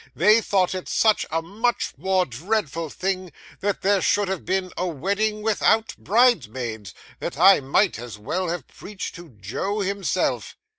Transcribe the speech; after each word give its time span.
They 0.15 0.41
thought 0.41 0.73
it 0.73 0.89
such 0.89 1.27
a 1.29 1.43
much 1.43 1.93
more 1.95 2.25
dreadful 2.25 2.89
thing 2.89 3.31
that 3.59 3.83
there 3.83 4.01
should 4.01 4.29
have 4.29 4.45
been 4.45 4.71
a 4.75 4.87
wedding 4.87 5.43
without 5.43 5.95
bridesmaids, 5.95 6.95
that 7.19 7.37
I 7.37 7.59
might 7.59 7.99
as 7.99 8.17
well 8.17 8.49
have 8.49 8.67
preached 8.67 9.13
to 9.13 9.29
Joe 9.29 9.81
himself. 9.81 10.57